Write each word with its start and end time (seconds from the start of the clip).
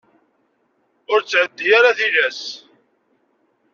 Ur 1.13 1.19
ttεeddi 1.21 1.67
ara 1.77 1.97
tilas. 1.97 2.41